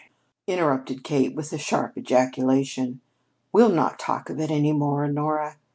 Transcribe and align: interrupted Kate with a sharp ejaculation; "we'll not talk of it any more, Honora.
interrupted 0.47 1.03
Kate 1.03 1.35
with 1.35 1.53
a 1.53 1.59
sharp 1.59 1.95
ejaculation; 1.95 3.01
"we'll 3.53 3.69
not 3.69 3.99
talk 3.99 4.31
of 4.31 4.39
it 4.39 4.49
any 4.49 4.73
more, 4.73 5.03
Honora. 5.05 5.57